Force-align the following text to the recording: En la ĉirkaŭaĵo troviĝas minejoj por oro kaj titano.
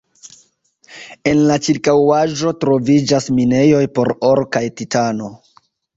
En 1.31 1.41
la 1.51 1.57
ĉirkaŭaĵo 1.67 2.53
troviĝas 2.63 3.29
minejoj 3.41 3.85
por 3.99 4.11
oro 4.31 4.47
kaj 4.57 4.63
titano. 4.81 5.29